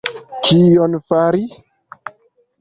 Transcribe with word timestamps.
Kion 0.47 0.97
Fari? 1.09 1.45